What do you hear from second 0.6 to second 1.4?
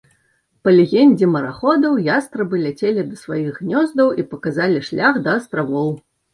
Па легендзе